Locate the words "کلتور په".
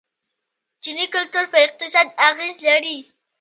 1.15-1.57